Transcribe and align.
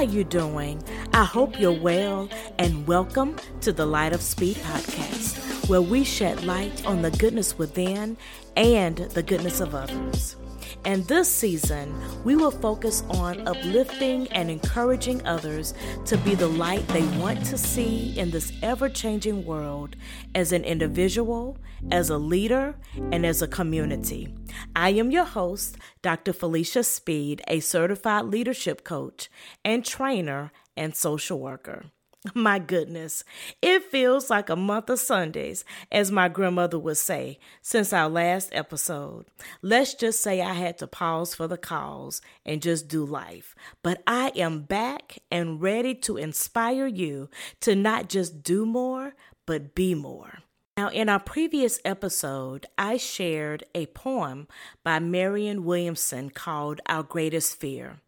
are 0.00 0.04
you 0.04 0.24
doing? 0.24 0.82
I 1.12 1.24
hope 1.24 1.60
you're 1.60 1.78
well, 1.78 2.30
and 2.58 2.86
welcome 2.86 3.36
to 3.60 3.70
the 3.70 3.84
Light 3.84 4.14
of 4.14 4.22
Speed 4.22 4.56
podcast, 4.56 5.68
where 5.68 5.82
we 5.82 6.04
shed 6.04 6.42
light 6.42 6.86
on 6.86 7.02
the 7.02 7.10
goodness 7.10 7.58
within 7.58 8.16
and 8.56 8.96
the 8.96 9.22
goodness 9.22 9.60
of 9.60 9.74
others. 9.74 10.36
And 10.84 11.06
this 11.06 11.30
season, 11.30 11.94
we 12.24 12.36
will 12.36 12.50
focus 12.50 13.02
on 13.10 13.46
uplifting 13.46 14.26
and 14.28 14.50
encouraging 14.50 15.24
others 15.26 15.74
to 16.06 16.16
be 16.18 16.34
the 16.34 16.48
light 16.48 16.86
they 16.88 17.06
want 17.18 17.44
to 17.46 17.58
see 17.58 18.18
in 18.18 18.30
this 18.30 18.52
ever 18.62 18.88
changing 18.88 19.44
world 19.44 19.96
as 20.34 20.52
an 20.52 20.64
individual, 20.64 21.58
as 21.90 22.08
a 22.08 22.18
leader, 22.18 22.76
and 23.12 23.26
as 23.26 23.42
a 23.42 23.48
community. 23.48 24.34
I 24.74 24.90
am 24.90 25.10
your 25.10 25.24
host, 25.24 25.76
Dr. 26.02 26.32
Felicia 26.32 26.82
Speed, 26.82 27.42
a 27.46 27.60
certified 27.60 28.24
leadership 28.24 28.82
coach 28.82 29.30
and 29.64 29.84
trainer 29.84 30.50
and 30.76 30.96
social 30.96 31.38
worker. 31.38 31.86
My 32.34 32.58
goodness, 32.58 33.24
it 33.62 33.84
feels 33.84 34.28
like 34.28 34.50
a 34.50 34.56
month 34.56 34.90
of 34.90 34.98
Sundays, 34.98 35.64
as 35.90 36.12
my 36.12 36.28
grandmother 36.28 36.78
would 36.78 36.98
say, 36.98 37.38
since 37.62 37.94
our 37.94 38.10
last 38.10 38.50
episode. 38.52 39.24
Let's 39.62 39.94
just 39.94 40.20
say 40.20 40.42
I 40.42 40.52
had 40.52 40.76
to 40.78 40.86
pause 40.86 41.34
for 41.34 41.48
the 41.48 41.56
calls 41.56 42.20
and 42.44 42.60
just 42.60 42.88
do 42.88 43.06
life. 43.06 43.54
But 43.82 44.02
I 44.06 44.32
am 44.36 44.62
back 44.62 45.18
and 45.30 45.62
ready 45.62 45.94
to 45.94 46.18
inspire 46.18 46.86
you 46.86 47.30
to 47.60 47.74
not 47.74 48.10
just 48.10 48.42
do 48.42 48.66
more, 48.66 49.14
but 49.46 49.74
be 49.74 49.94
more. 49.94 50.40
Now, 50.76 50.88
in 50.88 51.08
our 51.08 51.20
previous 51.20 51.80
episode, 51.86 52.66
I 52.76 52.98
shared 52.98 53.64
a 53.74 53.86
poem 53.86 54.46
by 54.84 54.98
Marianne 54.98 55.64
Williamson 55.64 56.28
called 56.28 56.80
Our 56.86 57.02
Greatest 57.02 57.58
Fear. 57.58 58.00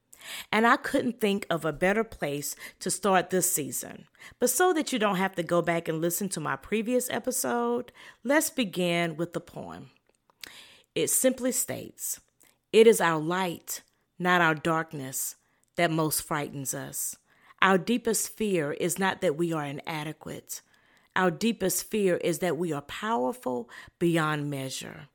And 0.51 0.67
I 0.67 0.77
couldn't 0.77 1.21
think 1.21 1.47
of 1.51 1.65
a 1.65 1.73
better 1.73 2.05
place 2.05 2.55
to 2.81 2.91
start 2.91 3.31
this 3.31 3.53
season. 3.53 4.07
But 4.39 4.51
so 4.51 4.73
that 4.73 4.93
you 4.93 4.99
don't 4.99 5.17
have 5.17 5.35
to 5.37 5.43
go 5.43 5.63
back 5.63 5.89
and 5.89 6.01
listen 6.01 6.29
to 6.31 6.41
my 6.41 6.57
previous 6.57 7.11
episode, 7.11 7.93
let's 8.25 8.51
begin 8.51 9.17
with 9.17 9.33
the 9.33 9.41
poem. 9.41 9.91
It 10.95 11.09
simply 11.09 11.53
states 11.53 12.21
It 12.73 12.87
is 12.87 13.01
our 13.01 13.19
light, 13.19 13.83
not 14.19 14.41
our 14.41 14.55
darkness, 14.55 15.37
that 15.77 15.91
most 15.91 16.23
frightens 16.23 16.75
us. 16.75 17.17
Our 17.61 17.79
deepest 17.79 18.37
fear 18.37 18.73
is 18.73 18.99
not 18.99 19.21
that 19.21 19.37
we 19.37 19.53
are 19.53 19.65
inadequate. 19.65 20.63
Our 21.15 21.31
deepest 21.31 21.91
fear 21.91 22.17
is 22.17 22.41
that 22.41 22.57
we 22.57 22.73
are 22.73 22.83
powerful 22.83 23.69
beyond 23.99 24.51
measure. 24.51 25.09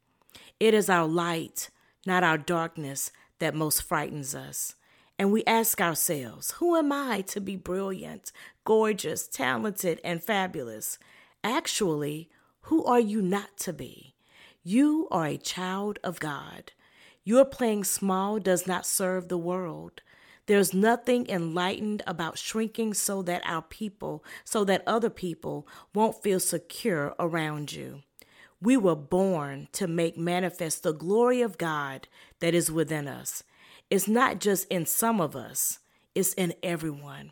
It 0.60 0.74
is 0.74 0.90
our 0.90 1.08
light, 1.08 1.70
not 2.06 2.24
our 2.24 2.38
darkness, 2.38 3.12
that 3.40 3.54
most 3.54 3.84
frightens 3.84 4.34
us 4.34 4.76
and 5.20 5.32
we 5.32 5.44
ask 5.46 5.82
ourselves, 5.82 6.52
who 6.52 6.76
am 6.76 6.92
I 6.92 7.22
to 7.28 7.42
be 7.42 7.56
brilliant, 7.56 8.32
gorgeous, 8.66 9.28
talented, 9.28 10.00
and 10.04 10.24
fabulous? 10.24 11.00
Actually, 11.44 12.30
who 12.62 12.86
are 12.86 13.00
you 13.00 13.22
not 13.22 13.58
to 13.58 13.74
be? 13.74 14.14
You 14.64 15.08
are 15.12 15.26
a 15.26 15.38
child 15.38 15.98
of 16.04 16.20
God. 16.20 16.72
Your 17.24 17.46
playing 17.46 17.84
small 17.84 18.40
does 18.40 18.68
not 18.68 18.86
serve 18.86 19.28
the 19.28 19.38
world. 19.38 20.02
There's 20.46 20.74
nothing 20.74 21.30
enlightened 21.30 22.04
about 22.08 22.38
shrinking 22.38 22.94
so 22.94 23.22
that 23.24 23.42
our 23.46 23.62
people, 23.62 24.24
so 24.46 24.64
that 24.66 24.84
other 24.88 25.10
people 25.10 25.68
won't 25.94 26.22
feel 26.22 26.40
secure 26.40 27.16
around 27.20 27.74
you. 27.74 28.04
We 28.62 28.78
were 28.78 28.96
born 28.96 29.68
to 29.74 29.88
make 29.88 30.18
manifest 30.18 30.84
the 30.84 30.94
glory 30.94 31.42
of 31.42 31.58
God 31.58 32.08
that 32.40 32.54
is 32.54 32.72
within 32.72 33.08
us. 33.08 33.44
It's 33.90 34.08
not 34.08 34.40
just 34.40 34.68
in 34.70 34.86
some 34.86 35.22
of 35.22 35.36
us, 35.36 35.80
it's 36.14 36.34
in 36.34 36.54
everyone. 36.62 37.32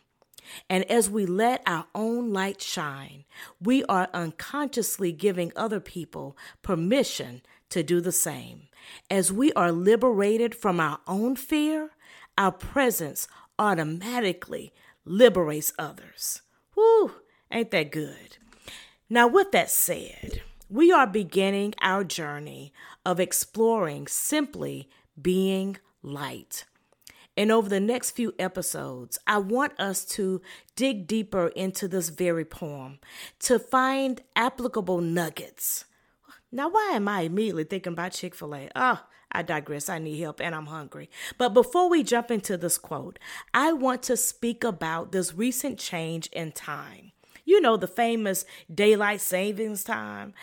And 0.70 0.84
as 0.92 1.10
we 1.10 1.26
let 1.26 1.62
our 1.66 1.86
own 1.96 2.32
light 2.32 2.62
shine, 2.62 3.26
we 3.60 3.84
are 3.86 4.10
unconsciously 4.14 5.12
giving 5.12 5.52
other 5.56 5.80
people 5.80 6.38
permission 6.62 7.42
to 7.70 7.84
do 7.84 8.00
the 8.00 8.12
same. 8.12 8.68
As 9.10 9.34
we 9.34 9.52
are 9.54 9.72
liberated 9.72 10.54
from 10.54 10.80
our 10.80 11.00
own 11.08 11.36
fear, 11.36 11.92
our 12.38 12.52
presence 12.52 13.28
automatically 13.58 14.72
liberates 15.04 15.74
others. 15.80 16.42
Whew, 16.76 17.12
ain't 17.52 17.72
that 17.72 17.92
good? 17.92 18.38
Now, 19.10 19.28
with 19.28 19.52
that 19.52 19.70
said, 19.70 20.42
we 20.70 20.92
are 20.92 21.08
beginning 21.08 21.74
our 21.82 22.04
journey 22.04 22.74
of 23.06 23.20
exploring 23.20 24.08
simply 24.08 24.90
being 25.20 25.78
light. 26.06 26.66
And 27.38 27.52
over 27.52 27.68
the 27.68 27.82
next 27.82 28.12
few 28.12 28.34
episodes, 28.40 29.20
I 29.28 29.40
want 29.40 29.78
us 29.80 30.06
to 30.06 30.42
dig 30.76 31.06
deeper 31.06 31.48
into 31.48 31.88
this 31.88 32.10
very 32.10 32.46
poem 32.46 33.00
to 33.40 33.60
find 33.60 34.22
applicable 34.36 35.02
nuggets. 35.02 35.86
Now, 36.52 36.70
why 36.70 36.92
am 36.94 37.10
I 37.10 37.22
immediately 37.22 37.66
thinking 37.66 37.94
about 37.94 38.14
Chick 38.14 38.36
fil 38.36 38.56
A? 38.56 38.70
Oh, 38.76 39.04
I 39.32 39.42
digress. 39.42 39.90
I 39.90 40.00
need 40.00 40.20
help 40.20 40.40
and 40.40 40.56
I'm 40.56 40.68
hungry. 40.68 41.10
But 41.38 41.54
before 41.54 41.90
we 41.90 42.04
jump 42.04 42.32
into 42.32 42.56
this 42.56 42.78
quote, 42.78 43.20
I 43.54 43.74
want 43.74 44.02
to 44.04 44.16
speak 44.16 44.64
about 44.64 45.12
this 45.12 45.34
recent 45.34 45.78
change 45.78 46.28
in 46.28 46.54
time. 46.54 47.12
You 47.44 47.60
know, 47.60 47.76
the 47.76 47.88
famous 47.88 48.46
daylight 48.74 49.20
savings 49.20 49.84
time. 49.84 50.34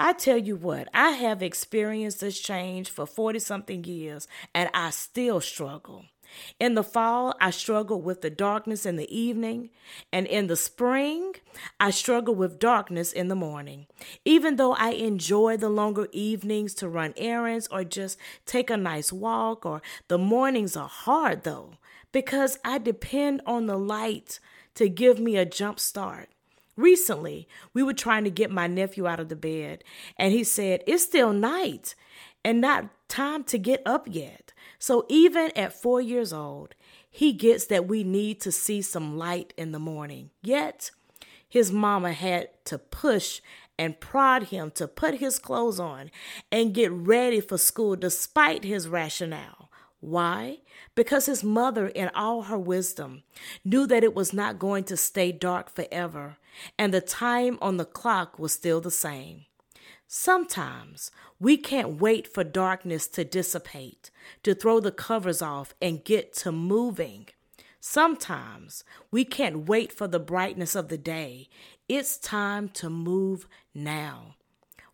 I 0.00 0.12
tell 0.12 0.38
you 0.38 0.54
what, 0.54 0.88
I 0.94 1.10
have 1.10 1.42
experienced 1.42 2.20
this 2.20 2.38
change 2.38 2.88
for 2.88 3.04
40 3.04 3.40
something 3.40 3.82
years 3.82 4.28
and 4.54 4.70
I 4.72 4.90
still 4.90 5.40
struggle. 5.40 6.04
In 6.60 6.74
the 6.74 6.84
fall, 6.84 7.34
I 7.40 7.50
struggle 7.50 8.00
with 8.00 8.20
the 8.20 8.30
darkness 8.30 8.86
in 8.86 8.94
the 8.94 9.12
evening, 9.12 9.70
and 10.12 10.26
in 10.26 10.46
the 10.46 10.56
spring, 10.56 11.32
I 11.80 11.90
struggle 11.90 12.34
with 12.34 12.58
darkness 12.60 13.12
in 13.12 13.28
the 13.28 13.34
morning. 13.34 13.86
Even 14.26 14.56
though 14.56 14.74
I 14.74 14.90
enjoy 14.90 15.56
the 15.56 15.70
longer 15.70 16.06
evenings 16.12 16.74
to 16.74 16.88
run 16.88 17.14
errands 17.16 17.66
or 17.68 17.82
just 17.82 18.18
take 18.44 18.70
a 18.70 18.76
nice 18.76 19.10
walk, 19.10 19.66
or 19.66 19.82
the 20.08 20.18
mornings 20.18 20.76
are 20.76 20.86
hard 20.86 21.44
though, 21.44 21.72
because 22.12 22.58
I 22.64 22.78
depend 22.78 23.40
on 23.46 23.66
the 23.66 23.78
light 23.78 24.38
to 24.74 24.88
give 24.88 25.18
me 25.18 25.38
a 25.38 25.46
jump 25.46 25.80
start. 25.80 26.28
Recently, 26.78 27.48
we 27.74 27.82
were 27.82 27.92
trying 27.92 28.22
to 28.22 28.30
get 28.30 28.52
my 28.52 28.68
nephew 28.68 29.08
out 29.08 29.18
of 29.18 29.28
the 29.28 29.34
bed, 29.34 29.82
and 30.16 30.32
he 30.32 30.44
said, 30.44 30.84
It's 30.86 31.02
still 31.02 31.32
night 31.32 31.96
and 32.44 32.60
not 32.60 32.88
time 33.08 33.42
to 33.44 33.58
get 33.58 33.82
up 33.84 34.06
yet. 34.08 34.52
So, 34.78 35.04
even 35.08 35.50
at 35.56 35.72
four 35.72 36.00
years 36.00 36.32
old, 36.32 36.76
he 37.10 37.32
gets 37.32 37.66
that 37.66 37.88
we 37.88 38.04
need 38.04 38.40
to 38.42 38.52
see 38.52 38.80
some 38.80 39.18
light 39.18 39.52
in 39.56 39.72
the 39.72 39.80
morning. 39.80 40.30
Yet, 40.40 40.92
his 41.48 41.72
mama 41.72 42.12
had 42.12 42.50
to 42.66 42.78
push 42.78 43.40
and 43.76 43.98
prod 43.98 44.44
him 44.44 44.70
to 44.76 44.86
put 44.86 45.16
his 45.16 45.40
clothes 45.40 45.80
on 45.80 46.12
and 46.52 46.72
get 46.72 46.92
ready 46.92 47.40
for 47.40 47.58
school 47.58 47.96
despite 47.96 48.62
his 48.62 48.86
rationale. 48.86 49.57
Why? 50.00 50.58
Because 50.94 51.26
his 51.26 51.42
mother, 51.42 51.88
in 51.88 52.10
all 52.14 52.42
her 52.42 52.58
wisdom, 52.58 53.24
knew 53.64 53.86
that 53.86 54.04
it 54.04 54.14
was 54.14 54.32
not 54.32 54.58
going 54.58 54.84
to 54.84 54.96
stay 54.96 55.32
dark 55.32 55.70
forever, 55.70 56.36
and 56.78 56.94
the 56.94 57.00
time 57.00 57.58
on 57.60 57.76
the 57.76 57.84
clock 57.84 58.38
was 58.38 58.52
still 58.52 58.80
the 58.80 58.90
same. 58.90 59.46
Sometimes 60.06 61.10
we 61.38 61.56
can't 61.56 62.00
wait 62.00 62.32
for 62.32 62.42
darkness 62.42 63.06
to 63.08 63.24
dissipate, 63.24 64.10
to 64.42 64.54
throw 64.54 64.80
the 64.80 64.92
covers 64.92 65.42
off 65.42 65.74
and 65.82 66.04
get 66.04 66.32
to 66.34 66.52
moving. 66.52 67.28
Sometimes 67.80 68.84
we 69.10 69.24
can't 69.24 69.68
wait 69.68 69.92
for 69.92 70.08
the 70.08 70.18
brightness 70.18 70.74
of 70.74 70.88
the 70.88 70.98
day. 70.98 71.48
It's 71.88 72.16
time 72.16 72.68
to 72.70 72.88
move 72.88 73.46
now. 73.74 74.36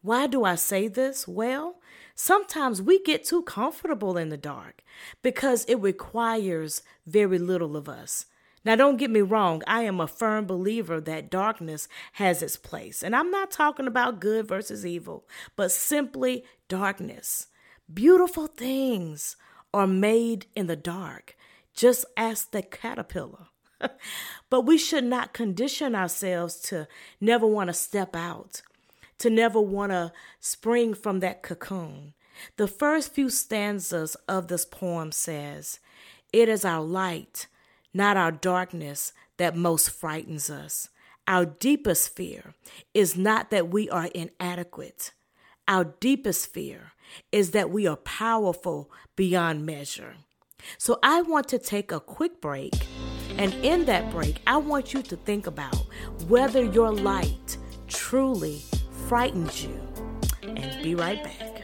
Why 0.02 0.26
do 0.26 0.44
I 0.44 0.56
say 0.56 0.88
this? 0.88 1.26
Well, 1.28 1.76
sometimes 2.14 2.82
we 2.82 3.02
get 3.02 3.24
too 3.24 3.42
comfortable 3.42 4.16
in 4.16 4.28
the 4.28 4.36
dark 4.36 4.82
because 5.22 5.64
it 5.64 5.76
requires 5.76 6.82
very 7.06 7.38
little 7.38 7.76
of 7.76 7.88
us. 7.88 8.26
Now, 8.64 8.76
don't 8.76 8.96
get 8.96 9.10
me 9.10 9.20
wrong, 9.20 9.62
I 9.66 9.82
am 9.82 10.00
a 10.00 10.06
firm 10.06 10.46
believer 10.46 11.00
that 11.02 11.30
darkness 11.30 11.86
has 12.12 12.42
its 12.42 12.56
place. 12.56 13.02
And 13.02 13.14
I'm 13.14 13.30
not 13.30 13.50
talking 13.50 13.86
about 13.86 14.20
good 14.20 14.48
versus 14.48 14.86
evil, 14.86 15.28
but 15.54 15.70
simply 15.70 16.44
darkness. 16.68 17.48
Beautiful 17.92 18.46
things 18.46 19.36
are 19.74 19.86
made 19.86 20.46
in 20.54 20.66
the 20.66 20.76
dark. 20.76 21.36
Just 21.74 22.06
ask 22.16 22.52
the 22.52 22.62
caterpillar. 22.62 23.48
but 24.50 24.62
we 24.62 24.78
should 24.78 25.04
not 25.04 25.34
condition 25.34 25.94
ourselves 25.94 26.56
to 26.60 26.88
never 27.20 27.46
want 27.46 27.68
to 27.68 27.74
step 27.74 28.16
out, 28.16 28.62
to 29.18 29.30
never 29.30 29.60
want 29.60 29.92
to 29.92 30.12
spring 30.40 30.94
from 30.94 31.20
that 31.20 31.42
cocoon. 31.42 32.14
The 32.56 32.68
first 32.68 33.12
few 33.12 33.30
stanzas 33.30 34.16
of 34.28 34.48
this 34.48 34.64
poem 34.64 35.12
says, 35.12 35.78
It 36.32 36.48
is 36.48 36.64
our 36.64 36.82
light, 36.82 37.46
not 37.92 38.16
our 38.16 38.32
darkness, 38.32 39.12
that 39.36 39.56
most 39.56 39.90
frightens 39.90 40.50
us. 40.50 40.88
Our 41.26 41.46
deepest 41.46 42.14
fear 42.14 42.54
is 42.92 43.16
not 43.16 43.50
that 43.50 43.68
we 43.68 43.88
are 43.88 44.06
inadequate. 44.14 45.12
Our 45.66 45.84
deepest 45.84 46.52
fear 46.52 46.92
is 47.32 47.52
that 47.52 47.70
we 47.70 47.86
are 47.86 47.96
powerful 47.96 48.90
beyond 49.16 49.64
measure. 49.64 50.16
So 50.78 50.98
I 51.02 51.22
want 51.22 51.48
to 51.48 51.58
take 51.58 51.92
a 51.92 52.00
quick 52.00 52.40
break 52.40 52.74
And 53.36 53.52
in 53.64 53.84
that 53.86 54.10
break, 54.12 54.40
I 54.46 54.58
want 54.58 54.94
you 54.94 55.02
to 55.02 55.16
think 55.16 55.46
about 55.46 55.74
whether 56.28 56.62
your 56.62 56.92
light 56.92 57.58
truly 57.88 58.62
frightens 59.08 59.62
you. 59.62 59.80
And 60.42 60.82
be 60.82 60.94
right 60.94 61.22
back. 61.22 61.62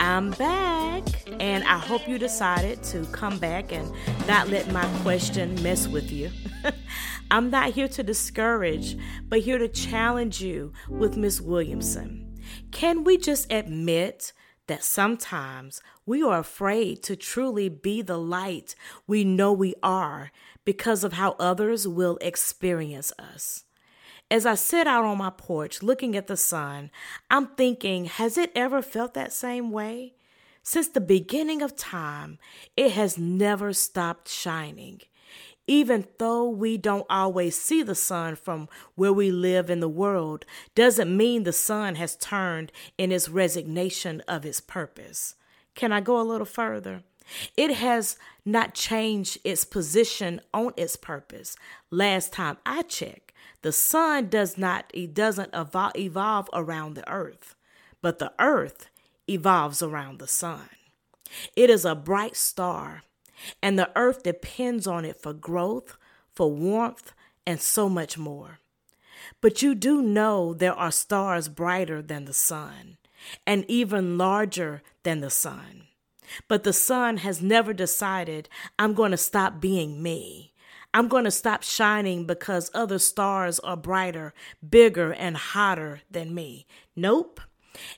I'm 0.00 0.30
back, 0.32 1.04
and 1.40 1.64
I 1.64 1.78
hope 1.78 2.06
you 2.08 2.18
decided 2.18 2.82
to 2.84 3.04
come 3.06 3.38
back 3.38 3.72
and 3.72 3.90
not 4.26 4.48
let 4.48 4.70
my 4.72 4.86
question 5.02 5.60
mess 5.62 5.88
with 5.88 6.10
you. 6.10 6.30
I'm 7.30 7.50
not 7.50 7.72
here 7.72 7.88
to 7.88 8.02
discourage, 8.02 8.98
but 9.28 9.40
here 9.40 9.58
to 9.58 9.68
challenge 9.68 10.40
you 10.40 10.72
with 10.88 11.16
Miss 11.16 11.40
Williamson. 11.40 12.38
Can 12.70 13.04
we 13.04 13.16
just 13.16 13.50
admit 13.52 14.32
that 14.68 14.84
sometimes 14.84 15.82
we 16.06 16.22
are 16.22 16.38
afraid 16.38 17.02
to 17.02 17.16
truly 17.16 17.68
be 17.68 18.00
the 18.00 18.18
light 18.18 18.74
we 19.06 19.24
know 19.24 19.52
we 19.52 19.74
are 19.82 20.30
because 20.64 21.04
of 21.04 21.14
how 21.14 21.34
others 21.38 21.88
will 21.88 22.18
experience 22.20 23.12
us? 23.18 23.64
As 24.30 24.44
I 24.46 24.54
sit 24.54 24.86
out 24.86 25.04
on 25.04 25.18
my 25.18 25.30
porch 25.30 25.82
looking 25.82 26.14
at 26.14 26.26
the 26.26 26.36
sun, 26.36 26.90
I'm 27.30 27.48
thinking, 27.48 28.04
has 28.04 28.38
it 28.38 28.52
ever 28.54 28.82
felt 28.82 29.14
that 29.14 29.32
same 29.32 29.70
way? 29.70 30.14
Since 30.62 30.88
the 30.88 31.00
beginning 31.00 31.62
of 31.62 31.76
time, 31.76 32.38
it 32.76 32.92
has 32.92 33.16
never 33.16 33.72
stopped 33.72 34.28
shining. 34.28 35.00
Even 35.68 36.06
though 36.18 36.48
we 36.48 36.78
don't 36.78 37.06
always 37.10 37.60
see 37.60 37.82
the 37.82 37.94
sun 37.94 38.34
from 38.34 38.68
where 38.94 39.12
we 39.12 39.30
live 39.30 39.68
in 39.68 39.80
the 39.80 39.88
world, 39.88 40.46
doesn't 40.74 41.14
mean 41.14 41.42
the 41.42 41.52
sun 41.52 41.94
has 41.96 42.16
turned 42.16 42.72
in 42.96 43.12
its 43.12 43.28
resignation 43.28 44.22
of 44.26 44.46
its 44.46 44.60
purpose. 44.60 45.34
Can 45.74 45.92
I 45.92 46.00
go 46.00 46.20
a 46.20 46.24
little 46.24 46.46
further? 46.46 47.02
It 47.56 47.74
has 47.74 48.16
not 48.46 48.72
changed 48.72 49.38
its 49.44 49.64
position 49.64 50.40
on 50.54 50.72
its 50.78 50.96
purpose. 50.96 51.54
Last 51.90 52.32
time 52.32 52.56
I 52.64 52.82
checked, 52.82 53.32
the 53.60 53.72
sun 53.72 54.30
does 54.30 54.56
not, 54.56 54.90
it 54.94 55.12
doesn't 55.12 55.50
evolve 55.52 56.48
around 56.54 56.94
the 56.94 57.06
earth, 57.12 57.54
but 58.00 58.18
the 58.18 58.32
earth 58.38 58.88
evolves 59.28 59.82
around 59.82 60.18
the 60.18 60.26
sun. 60.26 60.70
It 61.54 61.68
is 61.68 61.84
a 61.84 61.94
bright 61.94 62.36
star, 62.36 63.02
and 63.62 63.78
the 63.78 63.90
earth 63.96 64.22
depends 64.22 64.86
on 64.86 65.04
it 65.04 65.20
for 65.20 65.32
growth, 65.32 65.96
for 66.34 66.50
warmth, 66.50 67.12
and 67.46 67.60
so 67.60 67.88
much 67.88 68.18
more. 68.18 68.58
But 69.40 69.62
you 69.62 69.74
do 69.74 70.02
know 70.02 70.54
there 70.54 70.74
are 70.74 70.90
stars 70.90 71.48
brighter 71.48 72.02
than 72.02 72.24
the 72.24 72.34
sun, 72.34 72.98
and 73.46 73.64
even 73.68 74.18
larger 74.18 74.82
than 75.02 75.20
the 75.20 75.30
sun. 75.30 75.84
But 76.46 76.62
the 76.62 76.72
sun 76.72 77.18
has 77.18 77.40
never 77.42 77.72
decided, 77.72 78.48
I'm 78.78 78.94
going 78.94 79.12
to 79.12 79.16
stop 79.16 79.60
being 79.60 80.02
me. 80.02 80.52
I'm 80.94 81.08
going 81.08 81.24
to 81.24 81.30
stop 81.30 81.62
shining 81.62 82.26
because 82.26 82.70
other 82.74 82.98
stars 82.98 83.58
are 83.60 83.76
brighter, 83.76 84.32
bigger, 84.66 85.12
and 85.12 85.36
hotter 85.36 86.00
than 86.10 86.34
me. 86.34 86.66
Nope. 86.96 87.40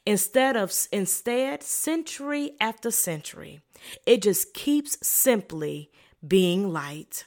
Instead 0.06 0.56
of 0.56 0.72
instead, 0.92 1.62
century 1.62 2.52
after 2.60 2.90
century, 2.90 3.60
it 4.06 4.22
just 4.22 4.54
keeps 4.54 4.98
simply 5.06 5.90
being 6.26 6.72
light. 6.72 7.24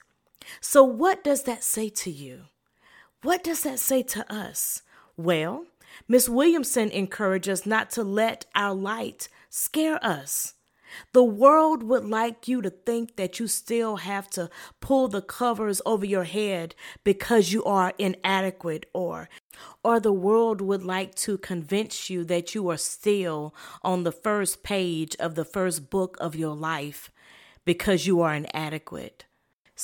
So 0.61 0.83
what 0.83 1.23
does 1.23 1.44
that 1.44 1.63
say 1.63 1.89
to 1.89 2.11
you? 2.11 2.44
What 3.21 3.44
does 3.44 3.63
that 3.63 3.79
say 3.79 4.03
to 4.03 4.33
us? 4.33 4.81
Well, 5.15 5.65
Miss 6.07 6.27
Williamson 6.27 6.89
encourages 6.89 7.61
us 7.61 7.65
not 7.65 7.89
to 7.91 8.03
let 8.03 8.45
our 8.55 8.73
light 8.73 9.29
scare 9.50 10.03
us. 10.03 10.55
The 11.13 11.24
world 11.24 11.84
would 11.84 12.06
like 12.06 12.48
you 12.48 12.62
to 12.62 12.69
think 12.69 13.16
that 13.16 13.40
you 13.40 13.48
still 13.48 13.98
have 13.98 14.30
to 14.31 14.50
pull 14.80 15.07
the 15.07 15.22
covers 15.22 15.81
over 15.86 16.06
your 16.06 16.24
head 16.24 16.75
because 17.04 17.51
you 17.51 17.63
are 17.63 17.94
inadequate 17.98 18.86
or 18.94 19.30
or 19.84 20.00
the 20.00 20.13
world 20.13 20.62
would 20.62 20.84
like 20.84 21.13
to 21.13 21.38
convince 21.38 22.10
you 22.10 22.24
that 22.25 22.56
you 22.56 22.69
are 22.69 22.78
still 22.78 23.54
on 23.81 24.04
the 24.04 24.12
first 24.12 24.63
page 24.63 25.16
of 25.19 25.36
the 25.36 25.45
first 25.45 25.90
book 25.90 26.18
of 26.19 26.36
your 26.36 26.56
life 26.56 27.12
because 27.66 28.07
you 28.07 28.22
are 28.22 28.34
inadequate. 28.34 29.25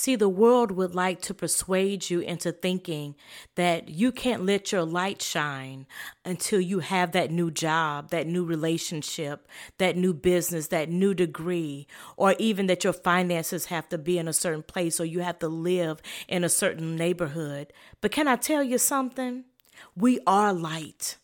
See, 0.02 0.16
the 0.16 0.30
world 0.30 0.72
would 0.72 0.96
like 0.96 1.22
to 1.24 1.34
persuade 1.34 2.10
you 2.10 2.22
into 2.22 2.54
thinking 2.54 3.16
that 3.56 3.90
you 3.90 4.14
can't 4.14 4.46
let 4.46 4.72
your 4.72 4.86
light 4.86 5.22
shine 5.22 5.88
until 6.24 6.62
you 6.62 6.80
have 6.80 7.12
that 7.12 7.32
new 7.32 7.52
job, 7.52 8.10
that 8.12 8.26
new 8.26 8.46
relationship, 8.46 9.46
that 9.78 9.98
new 9.98 10.14
business, 10.14 10.68
that 10.68 10.88
new 10.88 11.14
degree, 11.14 11.86
or 12.16 12.34
even 12.40 12.68
that 12.68 12.86
your 12.86 12.94
finances 12.94 13.66
have 13.66 13.90
to 13.90 13.98
be 13.98 14.18
in 14.18 14.30
a 14.30 14.32
certain 14.32 14.64
place 14.64 15.02
or 15.02 15.06
you 15.06 15.20
have 15.20 15.40
to 15.40 15.50
live 15.50 16.02
in 16.30 16.46
a 16.46 16.50
certain 16.50 16.96
neighborhood. 16.96 17.74
But 18.00 18.14
can 18.14 18.30
I 18.30 18.38
tell 18.38 18.64
you 18.64 18.78
something? 18.78 19.44
We 19.98 20.22
are 20.26 20.54
light. 20.54 21.18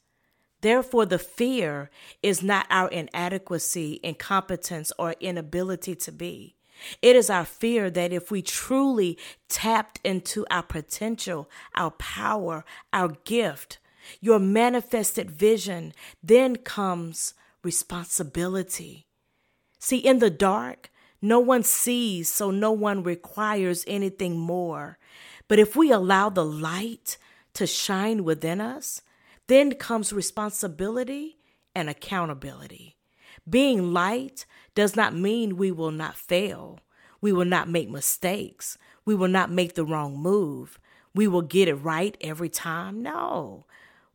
Therefore, 0.60 1.06
the 1.06 1.18
fear 1.18 1.90
is 2.22 2.44
not 2.44 2.68
our 2.70 2.90
inadequacy, 2.90 4.02
incompetence, 4.04 4.92
or 5.00 5.16
inability 5.22 5.96
to 5.96 6.12
be. 6.12 6.58
It 7.02 7.16
is 7.16 7.30
our 7.30 7.46
fear 7.46 7.90
that 7.90 8.14
if 8.14 8.32
we 8.32 8.42
truly 8.42 9.18
tapped 9.50 10.00
into 10.04 10.46
our 10.50 10.64
potential, 10.64 11.50
our 11.74 11.92
power, 11.92 12.66
our 12.92 13.10
gift, 13.24 13.80
your 14.22 14.40
manifested 14.40 15.32
vision, 15.32 15.94
then 16.24 16.58
comes 16.58 17.34
responsibility. 17.64 19.08
See, 19.80 19.98
in 19.98 20.20
the 20.20 20.30
dark, 20.30 20.92
no 21.22 21.40
one 21.40 21.64
sees, 21.64 22.32
so 22.32 22.52
no 22.52 22.72
one 22.72 23.04
requires 23.04 23.84
anything 23.88 24.38
more. 24.38 24.98
But 25.48 25.60
if 25.60 25.76
we 25.76 25.92
allow 25.92 26.30
the 26.30 26.46
light 26.46 27.18
to 27.54 27.66
shine 27.66 28.24
within 28.24 28.62
us, 28.62 29.02
then 29.48 29.74
comes 29.74 30.14
responsibility 30.14 31.38
and 31.74 31.90
accountability. 31.90 32.95
Being 33.50 33.94
light 33.94 34.46
does 34.74 34.96
not 34.96 35.16
mean 35.16 35.58
we 35.58 35.72
will 35.72 35.92
not 35.92 36.16
fail. 36.16 36.80
We 37.22 37.32
will 37.32 37.46
not 37.46 37.70
make 37.70 37.90
mistakes. 37.90 38.78
We 39.06 39.16
will 39.16 39.28
not 39.28 39.52
make 39.52 39.76
the 39.76 39.86
wrong 39.86 40.18
move. 40.18 40.80
We 41.14 41.28
will 41.28 41.42
get 41.42 41.68
it 41.68 41.76
right 41.76 42.18
every 42.22 42.50
time. 42.50 43.02
No. 43.02 43.66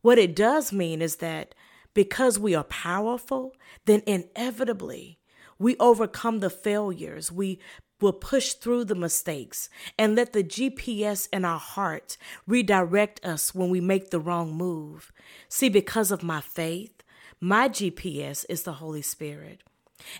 What 0.01 0.17
it 0.17 0.35
does 0.35 0.73
mean 0.73 1.01
is 1.01 1.17
that 1.17 1.55
because 1.93 2.39
we 2.39 2.55
are 2.55 2.63
powerful, 2.63 3.55
then 3.85 4.01
inevitably 4.05 5.19
we 5.59 5.75
overcome 5.77 6.39
the 6.39 6.49
failures. 6.49 7.31
We 7.31 7.59
will 7.99 8.13
push 8.13 8.53
through 8.53 8.85
the 8.85 8.95
mistakes 8.95 9.69
and 9.97 10.15
let 10.15 10.33
the 10.33 10.43
GPS 10.43 11.29
in 11.31 11.45
our 11.45 11.59
heart 11.59 12.17
redirect 12.47 13.23
us 13.23 13.53
when 13.53 13.69
we 13.69 13.79
make 13.79 14.09
the 14.09 14.19
wrong 14.19 14.53
move. 14.53 15.11
See, 15.49 15.69
because 15.69 16.11
of 16.11 16.23
my 16.23 16.41
faith, 16.41 17.00
my 17.41 17.67
GPS 17.67 18.45
is 18.47 18.63
the 18.63 18.73
Holy 18.73 19.01
Spirit. 19.01 19.61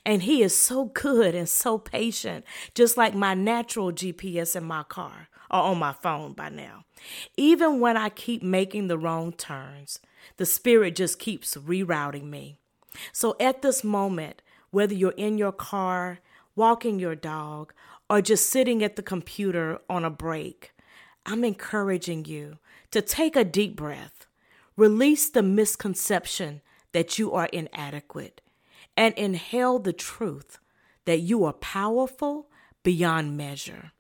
And 0.06 0.24
he 0.24 0.42
is 0.44 0.56
so 0.56 0.86
good 0.86 1.34
and 1.36 1.48
so 1.48 1.78
patient, 1.78 2.46
just 2.76 2.98
like 2.98 3.16
my 3.16 3.34
natural 3.34 3.92
GPS 3.92 4.56
in 4.56 4.64
my 4.64 4.84
car 4.84 5.30
or 5.50 5.60
on 5.60 5.78
my 5.80 5.94
phone 5.94 6.34
by 6.34 6.50
now. 6.50 6.86
Even 7.38 7.80
when 7.80 7.98
I 7.98 8.10
keep 8.10 8.44
making 8.44 8.88
the 8.88 8.98
wrong 8.98 9.32
turns, 9.34 10.00
the 10.38 10.46
Spirit 10.46 10.96
just 10.96 11.20
keeps 11.20 11.56
rerouting 11.56 12.24
me. 12.24 12.58
So 13.12 13.36
at 13.40 13.62
this 13.62 13.84
moment, 13.84 14.42
whether 14.72 14.94
you're 14.94 15.12
in 15.12 15.38
your 15.38 15.52
car, 15.52 16.20
walking 16.56 17.00
your 17.00 17.16
dog, 17.16 17.74
or 18.10 18.22
just 18.22 18.50
sitting 18.50 18.84
at 18.84 18.96
the 18.96 19.04
computer 19.04 19.80
on 19.90 20.04
a 20.04 20.10
break, 20.10 20.74
I'm 21.26 21.44
encouraging 21.44 22.26
you 22.26 22.58
to 22.92 23.02
take 23.02 23.36
a 23.36 23.44
deep 23.44 23.76
breath, 23.76 24.26
release 24.76 25.30
the 25.30 25.44
misconception 25.44 26.62
that 26.94 27.18
you 27.18 27.34
are 27.34 27.48
inadequate 27.48 28.42
and 28.98 29.14
inhale 29.16 29.80
the 29.80 29.94
truth 29.94 30.60
that 31.06 31.20
you 31.20 31.44
are 31.46 31.54
powerful 31.54 32.50
beyond 32.84 33.38
measure. 33.38 33.92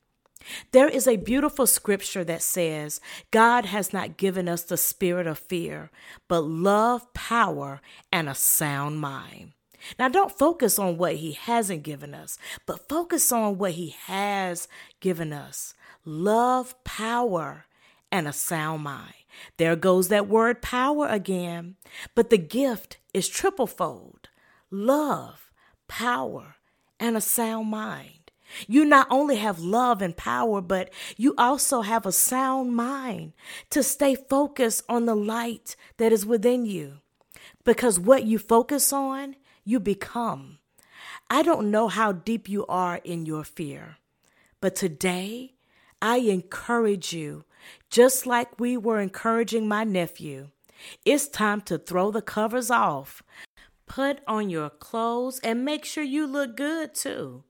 There 0.72 0.88
is 0.88 1.08
a 1.08 1.18
beautiful 1.18 1.68
scripture 1.68 2.24
that 2.24 2.42
says, 2.42 3.00
God 3.30 3.66
has 3.66 3.94
not 3.94 4.18
given 4.18 4.48
us 4.48 4.64
the 4.64 4.78
spirit 4.78 5.28
of 5.28 5.38
fear, 5.38 5.92
but 6.28 6.42
love, 6.42 7.14
power, 7.14 7.82
and 8.12 8.28
a 8.28 8.36
sound 8.36 9.00
mind. 9.00 9.52
Now, 9.98 10.10
don't 10.10 10.32
focus 10.32 10.78
on 10.80 10.98
what 10.98 11.16
He 11.16 11.34
hasn't 11.34 11.84
given 11.84 12.14
us, 12.14 12.38
but 12.66 12.88
focus 12.90 13.32
on 13.32 13.58
what 13.58 13.72
He 13.74 13.96
has 14.06 14.68
given 15.00 15.34
us 15.34 15.74
love, 16.06 16.82
power, 16.84 17.66
and 18.12 18.28
a 18.28 18.34
sound 18.34 18.84
mind. 18.84 19.14
There 19.58 19.76
goes 19.76 20.08
that 20.08 20.28
word 20.28 20.62
power 20.62 21.08
again, 21.08 21.76
but 22.16 22.30
the 22.30 22.38
gift 22.38 22.98
is 23.14 23.28
triple 23.28 23.68
fold 23.68 24.30
love, 24.70 25.52
power, 25.88 26.56
and 27.00 27.18
a 27.18 27.22
sound 27.22 27.70
mind. 27.70 28.22
You 28.68 28.86
not 28.86 29.08
only 29.10 29.38
have 29.38 29.60
love 29.60 30.02
and 30.02 30.16
power, 30.16 30.62
but 30.62 30.92
you 31.18 31.34
also 31.38 31.82
have 31.82 32.06
a 32.06 32.12
sound 32.12 32.76
mind 32.76 33.34
to 33.70 33.84
stay 33.84 34.16
focused 34.16 34.84
on 34.90 35.06
the 35.06 35.16
light 35.16 35.76
that 35.98 36.12
is 36.12 36.26
within 36.26 36.66
you. 36.66 37.00
Because 37.64 38.00
what 38.00 38.24
you 38.24 38.40
focus 38.40 38.92
on, 38.92 39.36
you 39.64 39.80
become. 39.80 40.60
I 41.30 41.44
don't 41.44 41.72
know 41.72 41.88
how 41.88 42.12
deep 42.12 42.50
you 42.50 42.66
are 42.68 43.00
in 43.04 43.26
your 43.26 43.44
fear, 43.44 43.98
but 44.60 44.76
today 44.76 45.54
I 46.02 46.18
encourage 46.18 47.14
you, 47.14 47.46
just 47.90 48.26
like 48.26 48.60
we 48.60 48.78
were 48.78 49.00
encouraging 49.00 49.68
my 49.68 49.84
nephew. 49.84 50.50
It's 51.06 51.28
time 51.28 51.62
to 51.62 51.78
throw 51.78 52.12
the 52.12 52.22
covers 52.22 52.72
off. 52.72 53.22
Put 53.86 54.22
on 54.28 54.50
your 54.50 54.70
clothes 54.70 55.40
and 55.44 55.66
make 55.66 55.86
sure 55.86 56.04
you 56.04 56.26
look 56.26 56.56
good 56.56 56.96
too. 56.96 57.44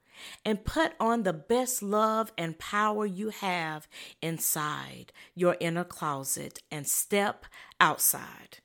And 0.46 0.66
put 0.66 0.94
on 1.00 1.24
the 1.24 1.34
best 1.34 1.82
love 1.82 2.32
and 2.38 2.60
power 2.60 3.06
you 3.06 3.30
have 3.30 3.88
inside 4.22 5.12
your 5.34 5.58
inner 5.60 5.84
closet 5.84 6.60
and 6.70 6.88
step 6.88 7.46
outside. 7.80 8.60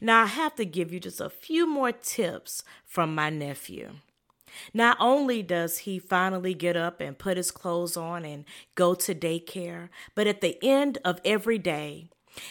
Now, 0.00 0.24
I 0.24 0.26
have 0.26 0.54
to 0.56 0.64
give 0.64 0.92
you 0.92 1.00
just 1.00 1.20
a 1.20 1.30
few 1.30 1.66
more 1.66 1.92
tips 1.92 2.64
from 2.84 3.14
my 3.14 3.30
nephew. 3.30 3.92
Not 4.72 4.96
only 5.00 5.42
does 5.42 5.78
he 5.78 5.98
finally 5.98 6.54
get 6.54 6.76
up 6.76 7.00
and 7.00 7.18
put 7.18 7.36
his 7.36 7.50
clothes 7.50 7.96
on 7.96 8.24
and 8.24 8.44
go 8.74 8.94
to 8.94 9.14
daycare, 9.14 9.88
but 10.14 10.26
at 10.26 10.40
the 10.40 10.58
end 10.62 10.98
of 11.04 11.20
every 11.24 11.58
day, 11.58 12.08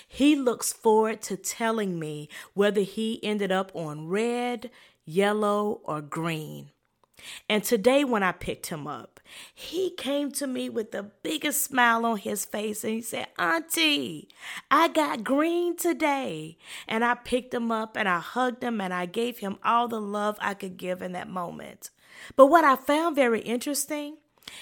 he 0.08 0.36
looks 0.36 0.74
forward 0.74 1.22
to 1.24 1.38
telling 1.38 2.00
me 2.00 2.30
whether 2.54 2.82
he 2.82 3.24
ended 3.24 3.51
up 3.51 3.72
on 3.74 4.08
red, 4.08 4.70
yellow, 5.06 5.82
or 5.84 6.01
green. 6.01 6.72
And 7.50 7.63
today, 7.63 8.04
when 8.04 8.24
I 8.24 8.32
picked 8.32 8.68
him 8.68 8.88
up, 8.88 9.17
he 9.54 9.92
came 9.92 10.32
to 10.34 10.48
me 10.48 10.70
with 10.70 10.92
the 10.92 11.04
biggest 11.24 11.64
smile 11.64 12.06
on 12.06 12.18
his 12.18 12.46
face 12.46 12.84
and 12.84 12.94
he 12.94 13.02
said, 13.02 13.28
Auntie, 13.38 14.30
I 14.72 14.88
got 14.88 15.24
green 15.24 15.76
today. 15.76 16.58
And 16.88 17.04
I 17.04 17.16
picked 17.16 17.54
him 17.54 17.72
up 17.72 17.98
and 17.98 18.08
I 18.08 18.20
hugged 18.20 18.64
him 18.64 18.82
and 18.82 18.94
I 18.94 19.06
gave 19.06 19.40
him 19.40 19.58
all 19.64 19.88
the 19.88 20.02
love 20.02 20.38
I 20.40 20.54
could 20.54 20.78
give 20.78 21.02
in 21.02 21.12
that 21.14 21.30
moment. 21.30 21.90
But 22.36 22.48
what 22.48 22.64
I 22.64 22.76
found 22.76 23.16
very 23.16 23.42
interesting, 23.42 24.18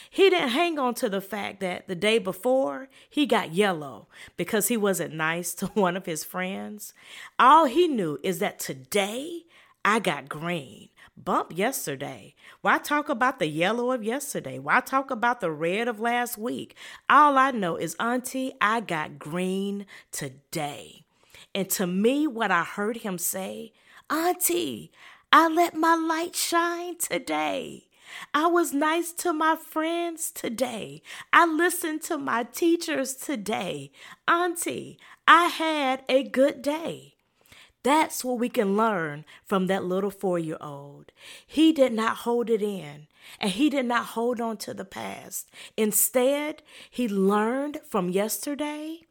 he 0.10 0.30
didn't 0.30 0.50
hang 0.50 0.80
on 0.80 0.94
to 0.96 1.10
the 1.10 1.22
fact 1.22 1.60
that 1.60 1.88
the 1.88 1.96
day 1.96 2.18
before 2.18 2.90
he 3.10 3.26
got 3.26 3.54
yellow 3.54 4.08
because 4.38 4.68
he 4.68 4.78
wasn't 4.78 5.14
nice 5.14 5.54
to 5.56 5.68
one 5.68 5.96
of 5.96 6.06
his 6.06 6.24
friends. 6.24 6.94
All 7.40 7.66
he 7.66 7.88
knew 7.88 8.20
is 8.24 8.40
that 8.40 8.60
today 8.60 9.44
I 9.84 10.00
got 10.00 10.30
green. 10.30 10.90
Bump 11.18 11.58
yesterday. 11.58 12.36
Why 12.62 12.78
talk 12.78 13.08
about 13.10 13.40
the 13.40 13.48
yellow 13.48 13.92
of 13.92 14.04
yesterday? 14.04 14.60
Why 14.60 14.82
talk 14.82 15.10
about 15.10 15.40
the 15.40 15.52
red 15.52 15.88
of 15.88 16.00
last 16.00 16.38
week? 16.38 16.76
All 17.10 17.38
I 17.38 17.52
know 17.52 17.78
is, 17.78 17.96
Auntie, 18.00 18.54
I 18.60 18.82
got 18.82 19.18
green 19.18 19.86
today. 20.12 21.06
And 21.54 21.70
to 21.72 21.88
me, 21.88 22.28
what 22.28 22.52
I 22.52 22.64
heard 22.64 22.98
him 22.98 23.18
say, 23.18 23.72
Auntie, 24.10 24.92
I 25.32 25.48
let 25.48 25.74
my 25.74 25.96
light 25.96 26.36
shine 26.36 26.98
today. 26.98 27.88
I 28.34 28.48
was 28.48 28.74
nice 28.74 29.12
to 29.14 29.34
my 29.34 29.56
friends 29.56 30.32
today. 30.32 31.02
I 31.34 31.46
listened 31.46 32.02
to 32.04 32.18
my 32.18 32.44
teachers 32.44 33.16
today. 33.16 33.92
Auntie, 34.28 35.00
I 35.28 35.46
had 35.46 36.04
a 36.08 36.24
good 36.24 36.62
day. 36.62 37.15
That's 37.86 38.25
what 38.25 38.39
we 38.39 38.50
can 38.50 38.75
learn 38.75 39.25
from 39.46 39.68
that 39.68 39.84
little 39.86 40.10
four 40.10 40.39
year 40.39 40.58
old. 40.60 41.12
He 41.46 41.72
did 41.72 41.94
not 41.94 42.18
hold 42.18 42.50
it 42.50 42.63
in 42.63 43.06
and 43.39 43.51
he 43.51 43.70
did 43.70 43.86
not 43.86 44.08
hold 44.08 44.42
on 44.42 44.58
to 44.58 44.74
the 44.74 44.84
past. 44.84 45.51
Instead, 45.77 46.63
he 46.89 47.08
learned 47.08 47.77
from 47.88 48.10
yesterday 48.10 49.01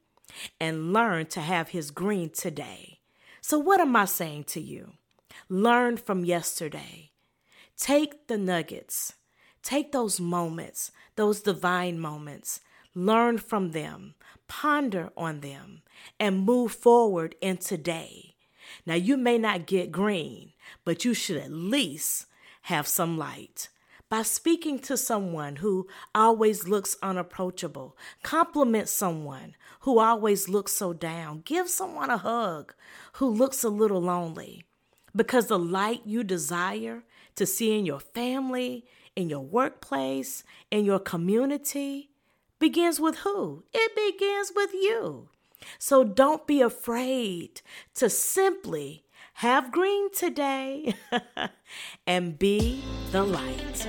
and 0.58 0.92
learned 0.92 1.30
to 1.30 1.40
have 1.40 1.68
his 1.68 1.92
green 1.92 2.30
today. 2.30 2.98
So, 3.40 3.60
what 3.60 3.78
am 3.78 3.94
I 3.94 4.06
saying 4.06 4.44
to 4.54 4.60
you? 4.60 4.94
Learn 5.48 5.96
from 5.96 6.24
yesterday. 6.24 7.12
Take 7.76 8.26
the 8.26 8.38
nuggets, 8.38 9.12
take 9.62 9.92
those 9.92 10.18
moments, 10.18 10.90
those 11.14 11.42
divine 11.42 12.00
moments, 12.00 12.58
learn 12.92 13.38
from 13.38 13.70
them, 13.70 14.14
ponder 14.48 15.10
on 15.16 15.42
them, 15.42 15.82
and 16.18 16.44
move 16.44 16.72
forward 16.72 17.36
in 17.40 17.58
today. 17.58 18.33
Now, 18.86 18.94
you 18.94 19.16
may 19.16 19.38
not 19.38 19.66
get 19.66 19.92
green, 19.92 20.52
but 20.84 21.04
you 21.04 21.14
should 21.14 21.36
at 21.36 21.50
least 21.50 22.26
have 22.62 22.86
some 22.86 23.18
light. 23.18 23.68
By 24.10 24.22
speaking 24.22 24.78
to 24.80 24.96
someone 24.96 25.56
who 25.56 25.88
always 26.14 26.68
looks 26.68 26.96
unapproachable, 27.02 27.96
compliment 28.22 28.88
someone 28.88 29.56
who 29.80 29.98
always 29.98 30.48
looks 30.48 30.72
so 30.72 30.92
down, 30.92 31.42
give 31.44 31.68
someone 31.68 32.10
a 32.10 32.18
hug 32.18 32.74
who 33.14 33.28
looks 33.28 33.64
a 33.64 33.68
little 33.68 34.00
lonely. 34.00 34.64
Because 35.16 35.46
the 35.46 35.58
light 35.58 36.02
you 36.04 36.22
desire 36.22 37.02
to 37.36 37.46
see 37.46 37.76
in 37.76 37.86
your 37.86 38.00
family, 38.00 38.84
in 39.16 39.28
your 39.28 39.40
workplace, 39.40 40.44
in 40.70 40.84
your 40.84 40.98
community 40.98 42.10
begins 42.58 43.00
with 43.00 43.18
who? 43.18 43.64
It 43.72 43.94
begins 43.96 44.52
with 44.54 44.72
you. 44.72 45.28
So 45.78 46.04
don't 46.04 46.46
be 46.46 46.60
afraid 46.60 47.60
to 47.94 48.08
simply 48.10 49.04
have 49.34 49.72
green 49.72 50.12
today 50.12 50.94
and 52.06 52.38
be 52.38 52.82
the 53.12 53.22
light. 53.22 53.88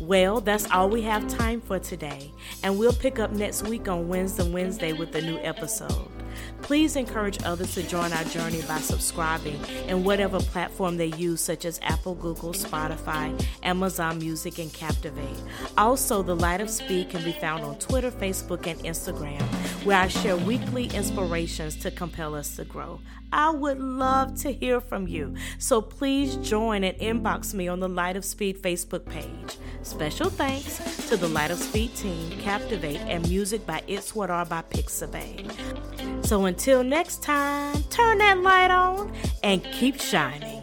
Well, 0.00 0.40
that's 0.40 0.70
all 0.70 0.90
we 0.90 1.02
have 1.02 1.26
time 1.28 1.60
for 1.60 1.78
today, 1.78 2.32
and 2.62 2.78
we'll 2.78 2.92
pick 2.92 3.18
up 3.18 3.30
next 3.30 3.62
week 3.62 3.88
on 3.88 4.08
Wednesday 4.08 4.50
Wednesday 4.50 4.92
with 4.92 5.14
a 5.14 5.22
new 5.22 5.38
episode. 5.38 6.13
Please 6.62 6.96
encourage 6.96 7.42
others 7.44 7.74
to 7.74 7.82
join 7.82 8.12
our 8.12 8.24
journey 8.24 8.62
by 8.62 8.78
subscribing 8.78 9.60
in 9.86 10.04
whatever 10.04 10.40
platform 10.40 10.96
they 10.96 11.12
use, 11.16 11.40
such 11.40 11.64
as 11.64 11.78
Apple, 11.82 12.14
Google, 12.14 12.52
Spotify, 12.52 13.44
Amazon 13.62 14.18
Music, 14.18 14.58
and 14.58 14.72
Captivate. 14.72 15.42
Also, 15.76 16.22
The 16.22 16.36
Light 16.36 16.60
of 16.60 16.70
Speed 16.70 17.10
can 17.10 17.22
be 17.22 17.32
found 17.32 17.64
on 17.64 17.78
Twitter, 17.78 18.10
Facebook, 18.10 18.66
and 18.66 18.78
Instagram, 18.80 19.42
where 19.84 19.98
I 19.98 20.08
share 20.08 20.36
weekly 20.36 20.86
inspirations 20.86 21.76
to 21.76 21.90
compel 21.90 22.34
us 22.34 22.56
to 22.56 22.64
grow. 22.64 23.00
I 23.32 23.50
would 23.50 23.80
love 23.80 24.36
to 24.42 24.52
hear 24.52 24.80
from 24.80 25.08
you, 25.08 25.34
so 25.58 25.82
please 25.82 26.36
join 26.36 26.84
and 26.84 26.96
inbox 26.98 27.52
me 27.52 27.66
on 27.66 27.80
the 27.80 27.88
Light 27.88 28.16
of 28.16 28.24
Speed 28.24 28.62
Facebook 28.62 29.04
page. 29.06 29.58
Special 29.82 30.30
thanks 30.30 31.08
to 31.08 31.16
the 31.16 31.28
Light 31.28 31.50
of 31.50 31.58
Speed 31.58 31.94
team, 31.96 32.30
Captivate, 32.38 33.00
and 33.00 33.28
music 33.28 33.66
by 33.66 33.82
It's 33.86 34.14
What 34.14 34.30
Are 34.30 34.46
by 34.46 34.62
Pixabay. 34.62 36.23
So 36.24 36.46
until 36.46 36.82
next 36.82 37.22
time, 37.22 37.82
turn 37.90 38.18
that 38.18 38.38
light 38.38 38.70
on 38.70 39.12
and 39.42 39.62
keep 39.62 40.00
shining. 40.00 40.53